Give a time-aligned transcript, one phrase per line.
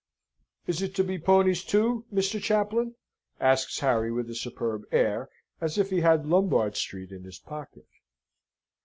[0.65, 2.41] "Is it to be ponies too, Mr.
[2.41, 2.95] Chaplain?"
[3.39, 5.29] asks Harry with a superb air,
[5.61, 7.85] as if he had Lombard Street in his pocket.